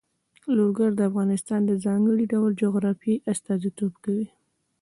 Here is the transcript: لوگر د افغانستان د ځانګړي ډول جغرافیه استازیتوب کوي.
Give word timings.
لوگر 0.57 0.89
د 0.95 1.01
افغانستان 1.09 1.61
د 1.65 1.71
ځانګړي 1.85 2.25
ډول 2.33 2.51
جغرافیه 2.63 3.23
استازیتوب 3.31 3.93
کوي. 4.03 4.27